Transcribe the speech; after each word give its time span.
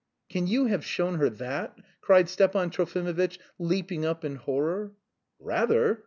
"Can 0.29 0.47
you 0.47 0.65
have 0.65 0.83
shown 0.83 1.19
her 1.19 1.29
that?" 1.29 1.77
cried 2.01 2.27
Stepan 2.27 2.71
Trofimovitch, 2.71 3.37
leaping 3.59 4.03
up 4.03 4.25
in 4.25 4.35
horror. 4.35 4.93
"Rather! 5.37 5.99